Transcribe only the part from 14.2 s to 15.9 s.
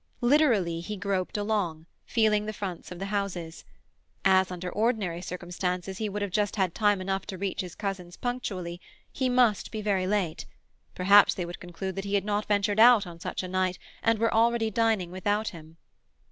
already dining without him.